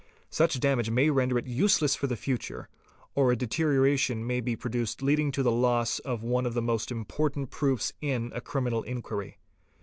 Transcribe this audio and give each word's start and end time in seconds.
Such 0.31 0.59
damage 0.59 0.89
may 0.89 1.11
render 1.11 1.37
it 1.37 1.45
useless 1.45 1.93
for 1.95 2.07
the 2.07 2.15
future, 2.17 2.69
or 3.13 3.31
a 3.31 3.35
deterioration 3.35 4.25
may 4.25 4.41
be 4.41 4.55
produced 4.55 5.03
leading 5.03 5.31
to 5.33 5.43
the 5.43 5.51
loss 5.51 5.99
of 5.99 6.23
one 6.23 6.47
of 6.47 6.55
the 6.55 6.59
most 6.63 6.89
important 6.89 7.51
proofs 7.51 7.93
in 8.01 8.31
a 8.33 8.41
criminal 8.41 8.81
inquiry. 8.81 9.37